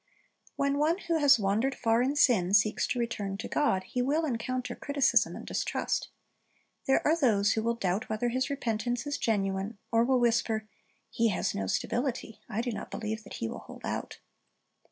[0.55, 4.25] When one who has wandered far in sin, seeks to return to God, he will
[4.25, 6.09] encounter criticism and distrust.
[6.87, 10.67] There are tho.se who will doubt whether his repentance is genuine, or will whisper,
[11.11, 14.17] "He has no stability; I do not believe that he will hold out."